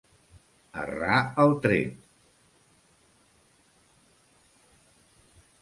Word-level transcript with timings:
Errar 0.83 1.19
el 1.43 1.51
tret. 1.67 2.01